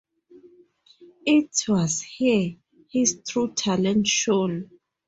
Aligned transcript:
It 1.27 1.61
was 1.67 2.01
here 2.01 2.55
his 2.89 3.21
true 3.23 3.53
talent 3.53 4.07
shone. 4.07 4.71